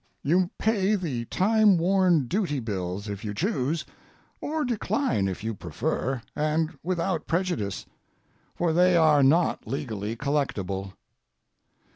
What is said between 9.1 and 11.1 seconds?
not legally collectable.